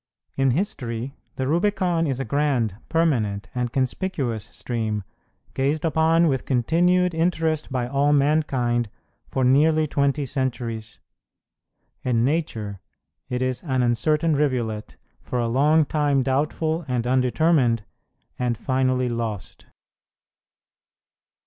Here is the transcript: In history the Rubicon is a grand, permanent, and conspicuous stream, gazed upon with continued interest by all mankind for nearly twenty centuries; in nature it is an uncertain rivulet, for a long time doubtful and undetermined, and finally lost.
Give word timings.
In 0.35 0.49
history 0.49 1.15
the 1.35 1.47
Rubicon 1.47 2.07
is 2.07 2.19
a 2.19 2.25
grand, 2.25 2.75
permanent, 2.89 3.49
and 3.53 3.71
conspicuous 3.71 4.45
stream, 4.45 5.03
gazed 5.53 5.85
upon 5.85 6.27
with 6.27 6.45
continued 6.47 7.13
interest 7.13 7.71
by 7.71 7.87
all 7.87 8.11
mankind 8.11 8.89
for 9.27 9.43
nearly 9.43 9.85
twenty 9.85 10.25
centuries; 10.25 10.97
in 12.03 12.25
nature 12.25 12.79
it 13.29 13.43
is 13.43 13.61
an 13.61 13.83
uncertain 13.83 14.35
rivulet, 14.35 14.97
for 15.21 15.37
a 15.37 15.47
long 15.47 15.85
time 15.85 16.23
doubtful 16.23 16.83
and 16.87 17.05
undetermined, 17.05 17.83
and 18.39 18.57
finally 18.57 19.07
lost. 19.07 19.67